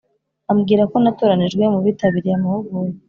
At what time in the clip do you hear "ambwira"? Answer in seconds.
0.51-0.83